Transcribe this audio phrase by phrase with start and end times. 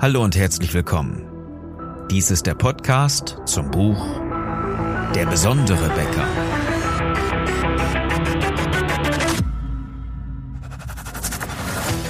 [0.00, 1.26] Hallo und herzlich willkommen.
[2.08, 4.06] Dies ist der Podcast zum Buch
[5.12, 6.77] Der besondere Bäcker.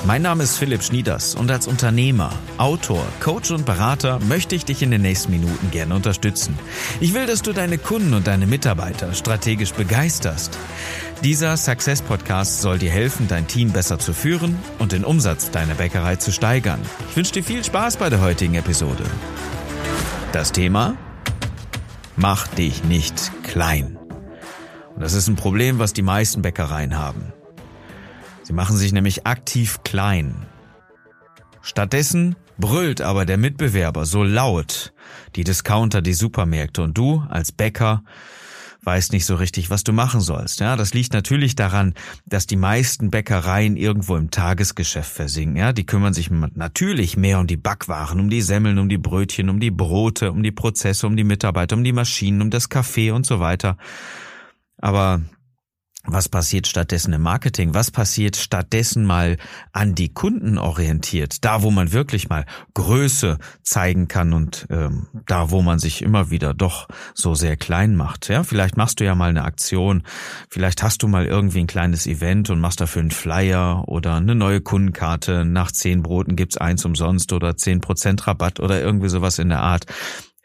[0.08, 4.82] Mein Name ist Philipp Schnieders und als Unternehmer, Autor, Coach und Berater möchte ich dich
[4.82, 6.58] in den nächsten Minuten gerne unterstützen.
[6.98, 10.58] Ich will, dass du deine Kunden und deine Mitarbeiter strategisch begeisterst.
[11.22, 15.74] Dieser Success Podcast soll dir helfen, dein Team besser zu führen und den Umsatz deiner
[15.74, 16.80] Bäckerei zu steigern.
[17.10, 19.04] Ich wünsche dir viel Spaß bei der heutigen Episode.
[20.32, 20.96] Das Thema?
[22.16, 23.98] Mach dich nicht klein.
[24.94, 27.34] Und das ist ein Problem, was die meisten Bäckereien haben.
[28.48, 30.46] Sie machen sich nämlich aktiv klein.
[31.60, 34.94] Stattdessen brüllt aber der Mitbewerber so laut,
[35.36, 38.02] die Discounter, die Supermärkte und du als Bäcker
[38.84, 40.60] weißt nicht so richtig, was du machen sollst.
[40.60, 41.92] Ja, das liegt natürlich daran,
[42.24, 45.58] dass die meisten Bäckereien irgendwo im Tagesgeschäft versinken.
[45.58, 49.50] Ja, die kümmern sich natürlich mehr um die Backwaren, um die Semmeln, um die Brötchen,
[49.50, 53.10] um die Brote, um die Prozesse, um die Mitarbeiter, um die Maschinen, um das Kaffee
[53.10, 53.76] und so weiter.
[54.78, 55.20] Aber
[56.10, 57.74] was passiert stattdessen im Marketing?
[57.74, 59.36] Was passiert stattdessen mal
[59.72, 61.44] an die Kunden orientiert?
[61.44, 66.30] Da, wo man wirklich mal Größe zeigen kann und ähm, da, wo man sich immer
[66.30, 68.28] wieder doch so sehr klein macht.
[68.28, 70.02] Ja, vielleicht machst du ja mal eine Aktion,
[70.48, 74.34] vielleicht hast du mal irgendwie ein kleines Event und machst dafür einen Flyer oder eine
[74.34, 75.44] neue Kundenkarte.
[75.44, 79.60] Nach zehn Broten gibt's eins umsonst oder zehn Prozent Rabatt oder irgendwie sowas in der
[79.60, 79.86] Art.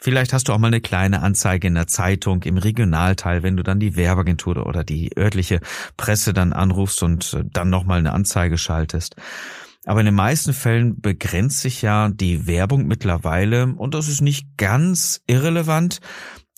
[0.04, 3.64] Vielleicht hast du auch mal eine kleine Anzeige in der Zeitung, im Regionalteil, wenn du
[3.64, 5.62] dann die Werbeagentur oder die örtliche
[5.96, 9.16] Presse dann anrufst und äh, dann nochmal eine Anzeige schaltest.
[9.86, 14.58] Aber in den meisten Fällen begrenzt sich ja die Werbung mittlerweile, und das ist nicht
[14.58, 16.02] ganz irrelevant,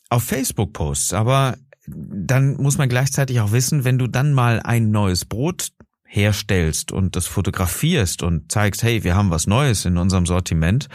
[0.09, 1.13] auf Facebook-Posts.
[1.13, 5.69] Aber dann muss man gleichzeitig auch wissen, wenn du dann mal ein neues Brot
[6.03, 10.89] herstellst und das fotografierst und zeigst, hey, wir haben was Neues in unserem Sortiment,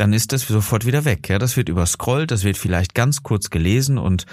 [0.00, 1.28] dann ist das sofort wieder weg.
[1.28, 4.24] Ja, das wird überscrollt, das wird vielleicht ganz kurz gelesen und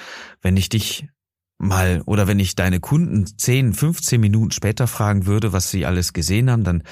[0.41, 1.09] wenn ich dich
[1.58, 6.14] mal oder wenn ich deine Kunden 10, 15 Minuten später fragen würde, was sie alles
[6.14, 6.83] gesehen haben, dann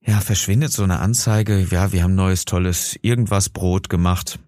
[0.00, 4.38] ja, verschwindet so eine Anzeige, ja, wir haben neues tolles irgendwas Brot gemacht,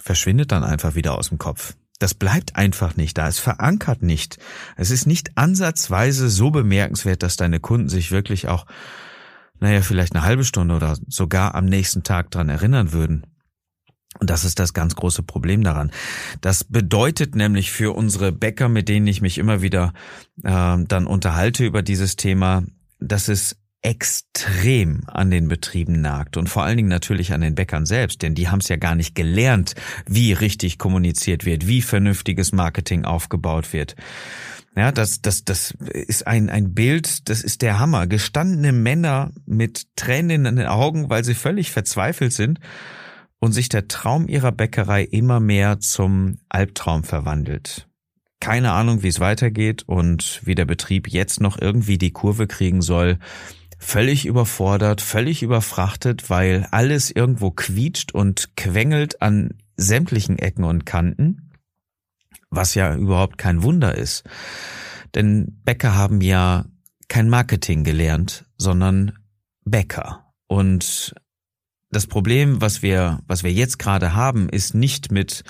[0.00, 1.76] verschwindet dann einfach wieder aus dem Kopf.
[2.00, 4.38] Das bleibt einfach nicht da, es verankert nicht.
[4.76, 8.66] Es ist nicht ansatzweise so bemerkenswert, dass deine Kunden sich wirklich auch
[9.60, 13.26] naja, vielleicht eine halbe Stunde oder sogar am nächsten Tag dran erinnern würden.
[14.18, 15.92] Und das ist das ganz große Problem daran.
[16.40, 19.92] Das bedeutet nämlich für unsere Bäcker, mit denen ich mich immer wieder
[20.42, 22.64] äh, dann unterhalte über dieses Thema,
[22.98, 27.86] dass es extrem an den Betrieben nagt und vor allen Dingen natürlich an den Bäckern
[27.86, 32.50] selbst, denn die haben es ja gar nicht gelernt, wie richtig kommuniziert wird, wie vernünftiges
[32.50, 33.94] Marketing aufgebaut wird.
[34.78, 38.06] Ja, das, das, das ist ein, ein Bild, das ist der Hammer.
[38.06, 42.60] Gestandene Männer mit Tränen in den Augen, weil sie völlig verzweifelt sind
[43.40, 47.88] und sich der Traum ihrer Bäckerei immer mehr zum Albtraum verwandelt.
[48.38, 52.80] Keine Ahnung, wie es weitergeht und wie der Betrieb jetzt noch irgendwie die Kurve kriegen
[52.80, 53.18] soll.
[53.80, 61.47] Völlig überfordert, völlig überfrachtet, weil alles irgendwo quietscht und quengelt an sämtlichen Ecken und Kanten
[62.50, 64.24] was ja überhaupt kein Wunder ist.
[65.14, 66.66] Denn Bäcker haben ja
[67.08, 69.12] kein Marketing gelernt, sondern
[69.64, 70.32] Bäcker.
[70.46, 71.14] Und
[71.90, 75.42] das Problem, was wir, was wir jetzt gerade haben, ist nicht mit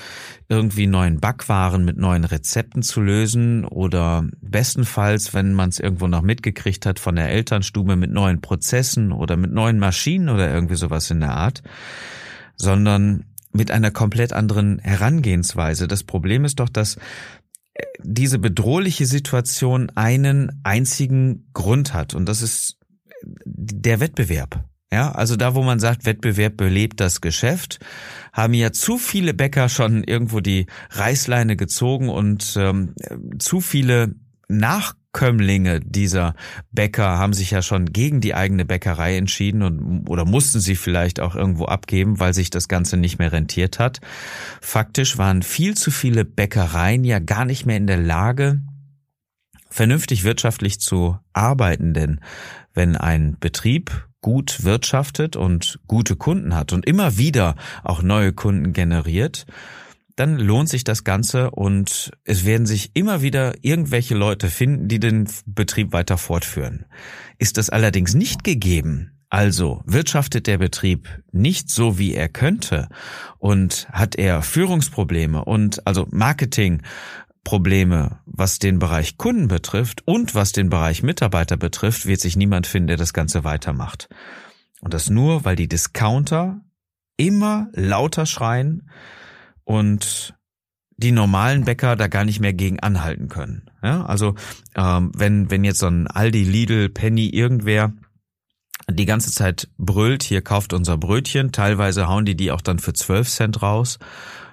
[0.49, 6.23] irgendwie neuen Backwaren, mit neuen Rezepten zu lösen oder bestenfalls, wenn man es irgendwo noch
[6.23, 11.11] mitgekriegt hat von der Elternstube mit neuen Prozessen oder mit neuen Maschinen oder irgendwie sowas
[11.11, 11.63] in der Art,
[12.55, 15.89] sondern mit einer komplett anderen Herangehensweise.
[15.89, 16.97] Das Problem ist doch, dass
[17.75, 22.79] äh, diese bedrohliche Situation einen einzigen Grund hat und das ist
[23.25, 24.65] der Wettbewerb.
[24.91, 27.79] Ja, also da, wo man sagt, Wettbewerb belebt das Geschäft,
[28.33, 32.95] haben ja zu viele Bäcker schon irgendwo die Reißleine gezogen und ähm,
[33.39, 34.15] zu viele
[34.49, 36.35] nach Abkömmlinge dieser
[36.71, 41.19] Bäcker haben sich ja schon gegen die eigene Bäckerei entschieden und oder mussten sie vielleicht
[41.19, 44.01] auch irgendwo abgeben, weil sich das Ganze nicht mehr rentiert hat.
[44.61, 48.61] Faktisch waren viel zu viele Bäckereien ja gar nicht mehr in der Lage,
[49.71, 52.21] vernünftig wirtschaftlich zu arbeiten, denn
[52.75, 58.73] wenn ein Betrieb gut wirtschaftet und gute Kunden hat und immer wieder auch neue Kunden
[58.73, 59.47] generiert,
[60.19, 64.99] dann lohnt sich das Ganze und es werden sich immer wieder irgendwelche Leute finden, die
[64.99, 66.87] den Betrieb weiter fortführen.
[67.39, 72.89] Ist das allerdings nicht gegeben, also wirtschaftet der Betrieb nicht so, wie er könnte
[73.39, 80.69] und hat er Führungsprobleme und also Marketingprobleme, was den Bereich Kunden betrifft und was den
[80.69, 84.09] Bereich Mitarbeiter betrifft, wird sich niemand finden, der das Ganze weitermacht.
[84.81, 86.61] Und das nur, weil die Discounter
[87.17, 88.89] immer lauter schreien
[89.69, 90.35] und
[90.97, 93.71] die normalen Bäcker da gar nicht mehr gegen anhalten können.
[93.83, 94.35] Ja, also
[94.75, 97.93] ähm, wenn wenn jetzt so ein Aldi, Lidl, Penny irgendwer
[98.91, 102.95] die ganze Zeit brüllt, hier kauft unser Brötchen, teilweise hauen die die auch dann für
[102.95, 103.99] 12 Cent raus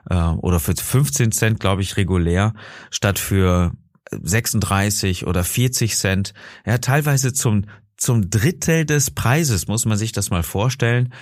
[0.10, 2.54] äh, oder für 15 Cent, glaube ich, regulär,
[2.92, 3.72] statt für
[4.12, 6.34] 36 oder 40 Cent.
[6.66, 11.14] Ja, teilweise zum zum Drittel des Preises muss man sich das mal vorstellen.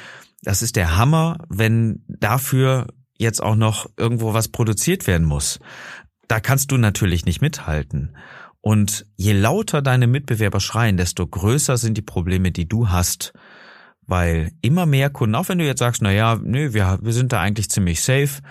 [0.41, 2.87] Das ist der Hammer, wenn dafür
[3.17, 5.59] jetzt auch noch irgendwo was produziert werden muss.
[6.27, 8.15] Da kannst du natürlich nicht mithalten.
[8.61, 13.33] Und je lauter deine Mitbewerber schreien, desto größer sind die Probleme, die du hast.
[14.05, 17.33] Weil immer mehr Kunden, auch wenn du jetzt sagst, na ja, nö, wir, wir sind
[17.33, 18.41] da eigentlich ziemlich safe,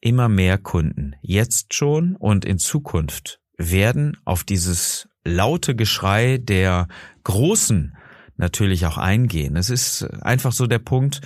[0.00, 6.88] immer mehr Kunden, jetzt schon und in Zukunft, werden auf dieses laute Geschrei der
[7.24, 7.96] Großen
[8.36, 9.56] natürlich auch eingehen.
[9.56, 11.20] Es ist einfach so der Punkt,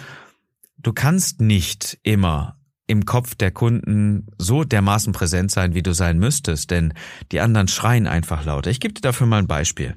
[0.77, 2.58] du kannst nicht immer
[2.89, 6.95] im Kopf der Kunden so dermaßen präsent sein, wie du sein müsstest, denn
[7.31, 8.71] die anderen schreien einfach lauter.
[8.71, 9.97] Ich gebe dir dafür mal ein Beispiel.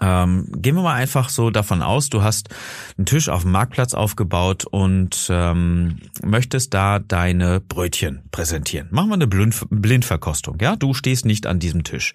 [0.00, 2.48] Ähm, gehen wir mal einfach so davon aus, du hast
[2.96, 8.88] einen Tisch auf dem Marktplatz aufgebaut und ähm, möchtest da deine Brötchen präsentieren.
[8.90, 10.74] Machen wir eine Blind Blindverkostung, ja?
[10.74, 12.12] Du stehst nicht an diesem Tisch.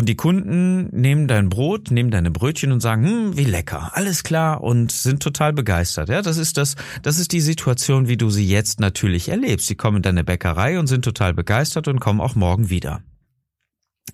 [0.00, 4.24] Und die Kunden nehmen dein Brot, nehmen deine Brötchen und sagen, hm, wie lecker, alles
[4.24, 6.08] klar und sind total begeistert.
[6.08, 9.66] Ja, das ist das, das ist die Situation, wie du sie jetzt natürlich erlebst.
[9.66, 13.02] Sie kommen in deine Bäckerei und sind total begeistert und kommen auch morgen wieder.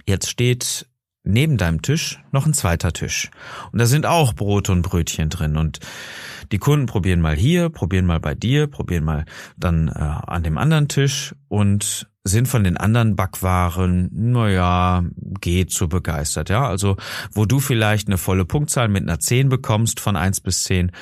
[0.07, 0.89] Jetzt steht
[1.23, 3.31] neben deinem Tisch noch ein zweiter Tisch.
[3.71, 5.57] Und da sind auch Brot und Brötchen drin.
[5.57, 5.79] Und
[6.51, 9.25] die Kunden probieren mal hier, probieren mal bei dir, probieren mal
[9.57, 15.05] dann äh, an dem anderen Tisch und sind von den anderen Backwaren, naja,
[15.41, 16.67] geht so begeistert, ja.
[16.69, 16.97] Also,
[17.33, 20.93] wo du vielleicht eine volle Punktzahl mit einer 10 bekommst von 1 bis 10,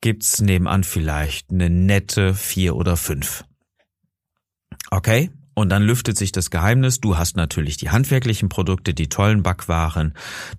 [0.00, 3.44] gibt's nebenan vielleicht eine nette 4 oder 5.
[4.90, 5.30] Okay?
[5.54, 7.00] Und dann lüftet sich das Geheimnis.
[7.00, 10.12] Du hast natürlich die handwerklichen Produkte, die tollen Backwaren,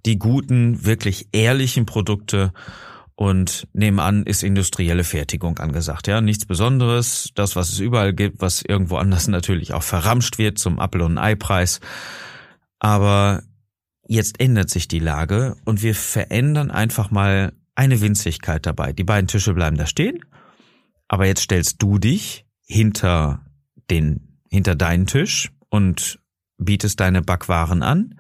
[0.06, 2.52] die guten, wirklich ehrlichen Produkte.
[3.20, 6.06] Und nebenan ist industrielle Fertigung angesagt.
[6.06, 7.32] Ja, nichts Besonderes.
[7.34, 11.18] Das, was es überall gibt, was irgendwo anders natürlich auch verramscht wird zum Apfel- und
[11.18, 11.80] Ei-Preis.
[12.78, 13.42] Aber
[14.08, 18.94] jetzt ändert sich die Lage und wir verändern einfach mal eine Winzigkeit dabei.
[18.94, 20.24] Die beiden Tische bleiben da stehen.
[21.08, 23.42] Aber jetzt stellst du dich hinter
[23.90, 26.20] den hinter deinen Tisch und
[26.58, 28.20] bietest deine Backwaren an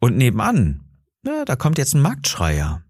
[0.00, 0.80] und nebenan,
[1.26, 2.83] ja, da kommt jetzt ein Marktschreier.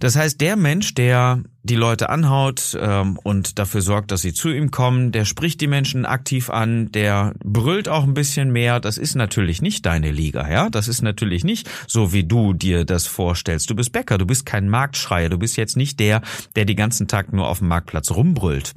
[0.00, 4.50] Das heißt, der Mensch, der die Leute anhaut ähm, und dafür sorgt, dass sie zu
[4.50, 8.80] ihm kommen, der spricht die Menschen aktiv an, der brüllt auch ein bisschen mehr.
[8.80, 10.70] Das ist natürlich nicht deine Liga, ja.
[10.70, 13.68] Das ist natürlich nicht so, wie du dir das vorstellst.
[13.70, 16.22] Du bist Bäcker, du bist kein Marktschreier, du bist jetzt nicht der,
[16.56, 18.72] der die ganzen Tag nur auf dem Marktplatz rumbrüllt.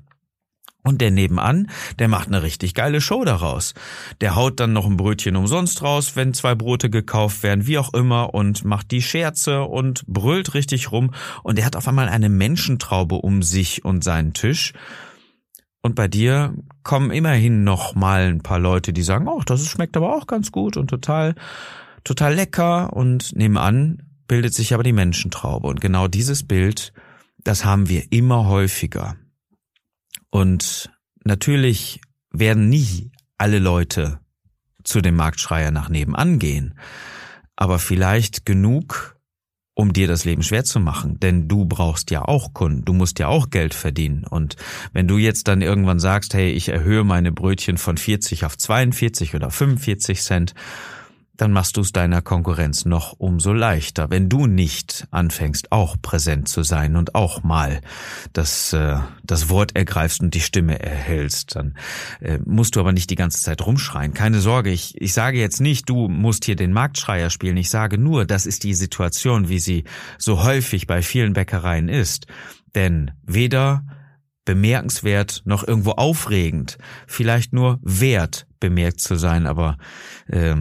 [0.83, 1.69] Und der nebenan,
[1.99, 3.75] der macht eine richtig geile Show daraus.
[4.19, 7.93] Der haut dann noch ein Brötchen umsonst raus, wenn zwei Brote gekauft werden, wie auch
[7.93, 11.11] immer, und macht die Scherze und brüllt richtig rum.
[11.43, 14.73] Und er hat auf einmal eine Menschentraube um sich und seinen Tisch.
[15.83, 19.97] Und bei dir kommen immerhin noch mal ein paar Leute, die sagen, oh, das schmeckt
[19.97, 21.35] aber auch ganz gut und total,
[22.03, 22.93] total lecker.
[22.93, 25.67] Und nebenan bildet sich aber die Menschentraube.
[25.67, 26.91] Und genau dieses Bild,
[27.43, 29.15] das haben wir immer häufiger.
[30.31, 30.89] Und
[31.23, 34.19] natürlich werden nie alle Leute
[34.83, 36.73] zu dem Marktschreier nach nebenan gehen,
[37.55, 39.17] aber vielleicht genug,
[39.73, 43.19] um dir das Leben schwer zu machen, denn du brauchst ja auch Kunden, du musst
[43.19, 44.25] ja auch Geld verdienen.
[44.25, 44.55] Und
[44.93, 49.35] wenn du jetzt dann irgendwann sagst, hey, ich erhöhe meine Brötchen von 40 auf 42
[49.35, 50.53] oder 45 Cent,
[51.41, 56.47] dann machst du es deiner Konkurrenz noch umso leichter, wenn du nicht anfängst, auch präsent
[56.47, 57.81] zu sein und auch mal
[58.31, 61.55] das, äh, das Wort ergreifst und die Stimme erhältst.
[61.55, 61.75] Dann
[62.19, 64.13] äh, musst du aber nicht die ganze Zeit rumschreien.
[64.13, 67.57] Keine Sorge, ich, ich sage jetzt nicht, du musst hier den Marktschreier spielen.
[67.57, 69.85] Ich sage nur, das ist die Situation, wie sie
[70.19, 72.27] so häufig bei vielen Bäckereien ist.
[72.75, 73.83] Denn weder
[74.45, 79.77] bemerkenswert noch irgendwo aufregend, vielleicht nur wert bemerkt zu sein, aber
[80.27, 80.55] äh,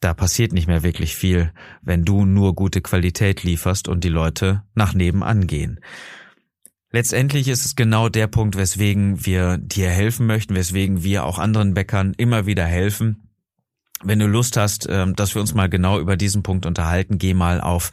[0.00, 1.52] da passiert nicht mehr wirklich viel,
[1.82, 5.80] wenn du nur gute Qualität lieferst und die Leute nach nebenan gehen.
[6.90, 11.74] Letztendlich ist es genau der Punkt, weswegen wir dir helfen möchten, weswegen wir auch anderen
[11.74, 13.30] Bäckern immer wieder helfen.
[14.02, 17.34] Wenn du Lust hast, ähm, dass wir uns mal genau über diesen Punkt unterhalten, geh
[17.34, 17.90] mal auf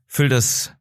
[0.09, 0.75] füll das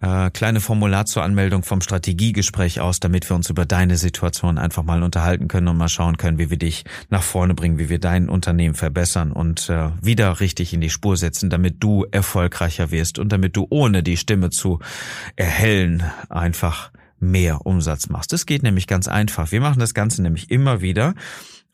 [0.00, 4.82] äh, kleine Formular zur Anmeldung vom Strategiegespräch aus, damit wir uns über deine Situation einfach
[4.82, 8.00] mal unterhalten können und mal schauen können, wie wir dich nach vorne bringen, wie wir
[8.00, 13.18] dein Unternehmen verbessern und äh, wieder richtig in die Spur setzen, damit du erfolgreicher wirst
[13.18, 14.80] und damit du ohne die Stimme zu
[15.36, 18.32] erhellen einfach mehr Umsatz machst.
[18.32, 19.52] Das geht nämlich ganz einfach.
[19.52, 21.14] Wir machen das Ganze nämlich immer wieder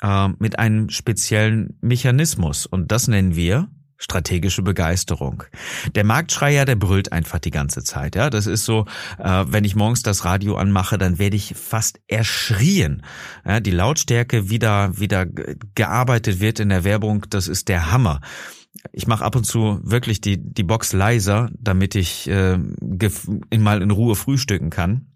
[0.02, 3.68] äh, mit einem speziellen Mechanismus und das nennen wir
[4.00, 5.44] strategische Begeisterung.
[5.94, 8.16] Der Marktschreier, der brüllt einfach die ganze Zeit.
[8.16, 8.86] Ja, das ist so,
[9.18, 13.02] äh, wenn ich morgens das Radio anmache, dann werde ich fast erschrien.
[13.46, 15.26] Ja, die Lautstärke wieder wieder
[15.74, 18.20] gearbeitet wird in der Werbung, das ist der Hammer.
[18.92, 22.58] Ich mache ab und zu wirklich die die Box leiser, damit ich äh,
[23.58, 25.06] mal in Ruhe frühstücken kann.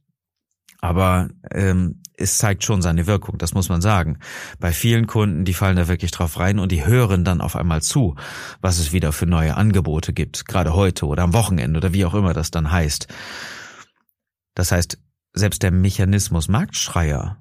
[0.84, 4.18] Aber ähm, es zeigt schon seine Wirkung, das muss man sagen.
[4.60, 7.80] Bei vielen Kunden, die fallen da wirklich drauf rein und die hören dann auf einmal
[7.80, 8.16] zu,
[8.60, 12.12] was es wieder für neue Angebote gibt, gerade heute oder am Wochenende oder wie auch
[12.12, 13.08] immer das dann heißt.
[14.54, 14.98] Das heißt,
[15.32, 17.38] selbst der Mechanismus Marktschreier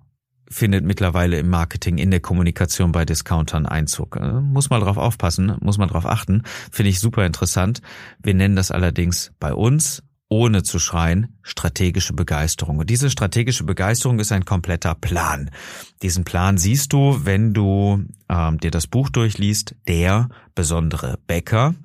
[0.49, 4.15] findet mittlerweile im Marketing, in der Kommunikation bei Discountern Einzug.
[4.15, 6.43] Äh, muss mal drauf aufpassen, muss man drauf achten.
[6.71, 7.81] Finde ich super interessant.
[8.21, 10.01] Wir nennen das allerdings bei uns
[10.33, 12.79] ohne zu schreien, strategische Begeisterung.
[12.79, 15.51] Und diese strategische Begeisterung ist ein kompletter Plan.
[16.01, 21.75] Diesen Plan siehst du, wenn du ähm, dir das Buch durchliest, Der besondere Bäcker.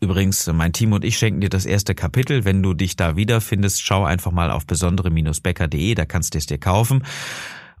[0.00, 2.44] Übrigens, mein Team und ich schenken dir das erste Kapitel.
[2.44, 6.58] Wenn du dich da wiederfindest, schau einfach mal auf besondere-bäcker.de, da kannst du es dir
[6.58, 7.04] kaufen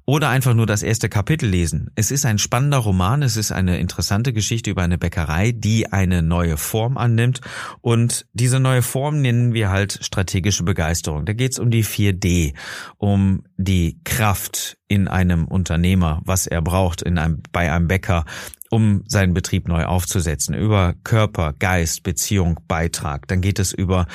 [0.04, 1.90] oder einfach nur das erste Kapitel lesen.
[1.94, 6.22] Es ist ein spannender Roman, es ist eine interessante Geschichte über eine Bäckerei, die eine
[6.22, 7.40] neue Form annimmt
[7.80, 11.24] und diese neue Form nennen wir halt strategische Begeisterung.
[11.24, 12.54] Da geht es um die 4D,
[12.98, 18.24] um die Kraft in einem Unternehmer, was er braucht in einem, bei einem Bäcker,
[18.72, 23.28] um seinen Betrieb neu aufzusetzen, über Körper, Geist, Beziehung, Beitrag.
[23.28, 24.06] Dann geht es über,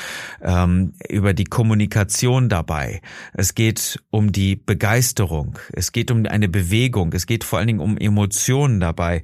[0.42, 3.02] ähm, über die Kommunikation dabei.
[3.34, 5.60] Es geht um die Begeisterung.
[5.74, 7.14] Es geht um eine Bewegung.
[7.14, 9.22] Es geht vor allen Dingen um Emotionen dabei.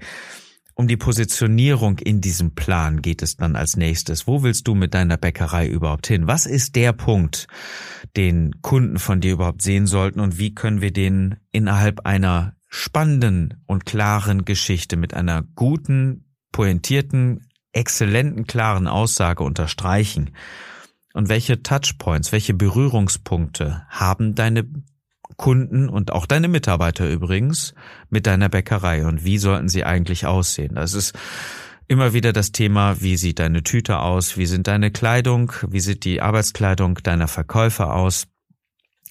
[0.75, 4.27] Um die Positionierung in diesem Plan geht es dann als nächstes.
[4.27, 6.27] Wo willst du mit deiner Bäckerei überhaupt hin?
[6.27, 7.47] Was ist der Punkt,
[8.15, 13.61] den Kunden von dir überhaupt sehen sollten und wie können wir den innerhalb einer spannenden
[13.67, 20.31] und klaren Geschichte mit einer guten, pointierten, exzellenten, klaren Aussage unterstreichen?
[21.13, 24.65] Und welche Touchpoints, welche Berührungspunkte haben deine
[25.37, 27.75] Kunden und auch deine Mitarbeiter übrigens
[28.09, 30.73] mit deiner Bäckerei und wie sollten sie eigentlich aussehen?
[30.73, 31.13] Das ist
[31.87, 36.05] immer wieder das Thema, wie sieht deine Tüte aus, wie sind deine Kleidung, wie sieht
[36.05, 38.25] die Arbeitskleidung deiner Verkäufer aus,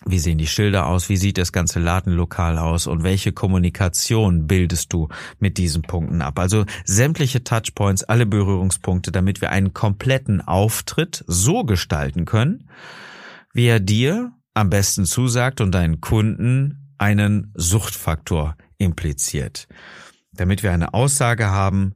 [0.06, 1.09] wie sehen die Schilder aus?
[1.09, 2.87] Wie sieht das ganze Ladenlokal aus?
[2.87, 6.38] Und welche Kommunikation bildest du mit diesen Punkten ab?
[6.38, 12.68] Also sämtliche Touchpoints, alle Berührungspunkte, damit wir einen kompletten Auftritt so gestalten können,
[13.52, 19.68] wie er dir am besten zusagt und deinen Kunden einen Suchtfaktor impliziert.
[20.32, 21.94] Damit wir eine Aussage haben,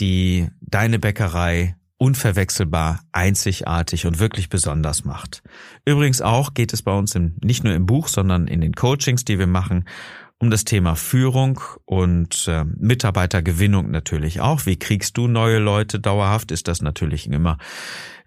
[0.00, 5.42] die deine Bäckerei unverwechselbar, einzigartig und wirklich besonders macht.
[5.84, 9.24] Übrigens auch geht es bei uns im, nicht nur im Buch, sondern in den Coachings,
[9.24, 9.84] die wir machen,
[10.38, 14.66] um das Thema Führung und äh, Mitarbeitergewinnung natürlich auch.
[14.66, 16.52] Wie kriegst du neue Leute dauerhaft?
[16.52, 17.58] Ist das natürlich immer,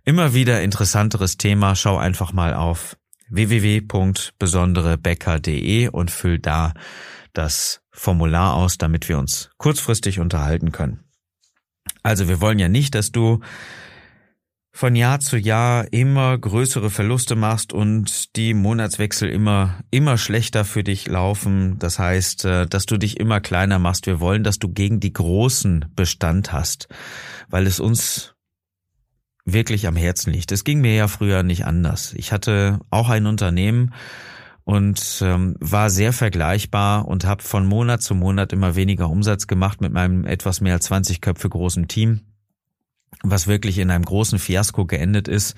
[0.03, 1.73] immer wieder interessanteres Thema.
[1.75, 2.97] Schau einfach mal auf
[3.29, 6.73] www.besonderebäcker.de und füll da
[7.31, 11.05] das Formular aus, damit wir uns kurzfristig unterhalten können.
[12.03, 13.39] Also wir wollen ja nicht, dass du
[14.73, 20.83] von Jahr zu Jahr immer größere Verluste machst und die Monatswechsel immer, immer schlechter für
[20.83, 21.77] dich laufen.
[21.79, 24.05] Das heißt, äh, dass du dich immer kleiner machst.
[24.05, 26.87] Wir wollen, dass du gegen die Großen Bestand hast,
[27.49, 28.33] weil es uns
[29.43, 30.51] wirklich am Herzen liegt.
[30.51, 32.13] Es ging mir ja früher nicht anders.
[32.15, 33.93] Ich hatte auch ein Unternehmen,
[34.63, 39.81] und ähm, war sehr vergleichbar und habe von Monat zu Monat immer weniger Umsatz gemacht
[39.81, 42.21] mit meinem etwas mehr als 20 Köpfe großen Team,
[43.23, 45.55] was wirklich in einem großen Fiasko geendet ist.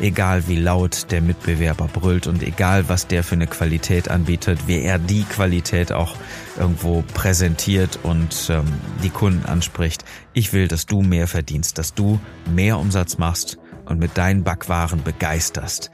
[0.00, 4.80] egal wie laut der Mitbewerber brüllt und egal was der für eine Qualität anbietet, wie
[4.80, 6.16] er die Qualität auch
[6.58, 8.64] irgendwo präsentiert und ähm,
[9.02, 10.04] die Kunden anspricht.
[10.32, 12.20] Ich will, dass du mehr verdienst, dass du
[12.54, 15.90] mehr Umsatz machst und mit deinen Backwaren begeisterst.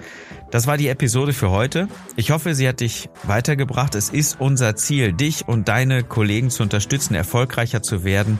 [0.50, 1.88] Das war die Episode für heute.
[2.16, 3.94] Ich hoffe, sie hat dich weitergebracht.
[3.94, 8.38] Es ist unser Ziel, dich und deine Kollegen zu unterstützen, erfolgreicher zu werden.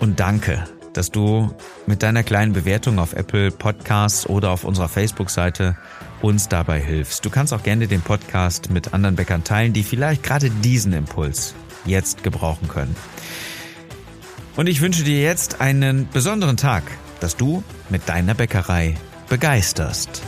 [0.00, 1.54] Und danke, dass du
[1.86, 5.76] mit deiner kleinen Bewertung auf Apple Podcasts oder auf unserer Facebook-Seite
[6.22, 7.24] uns dabei hilfst.
[7.24, 11.54] Du kannst auch gerne den Podcast mit anderen Bäckern teilen, die vielleicht gerade diesen Impuls
[11.84, 12.94] jetzt gebrauchen können.
[14.56, 16.82] Und ich wünsche dir jetzt einen besonderen Tag,
[17.20, 18.96] dass du mit deiner Bäckerei
[19.28, 20.22] begeisterst.